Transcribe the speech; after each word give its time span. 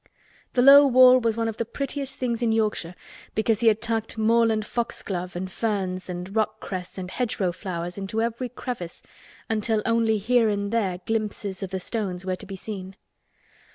The 0.53 0.63
low 0.63 0.87
wall 0.87 1.19
was 1.19 1.37
one 1.37 1.47
of 1.47 1.57
the 1.57 1.63
prettiest 1.63 2.15
things 2.17 2.41
in 2.41 2.51
Yorkshire 2.51 2.95
because 3.35 3.59
he 3.59 3.67
had 3.67 3.83
tucked 3.83 4.17
moorland 4.17 4.65
foxglove 4.65 5.35
and 5.35 5.51
ferns 5.51 6.09
and 6.09 6.35
rock 6.35 6.59
cress 6.59 6.97
and 6.97 7.11
hedgerow 7.11 7.51
flowers 7.51 7.99
into 7.99 8.19
every 8.19 8.49
crevice 8.49 9.03
until 9.47 9.83
only 9.85 10.17
here 10.17 10.49
and 10.49 10.71
there 10.71 10.97
glimpses 11.05 11.61
of 11.61 11.69
the 11.69 11.79
stones 11.79 12.25
were 12.25 12.35
to 12.35 12.47
be 12.47 12.55
seen. 12.55 12.95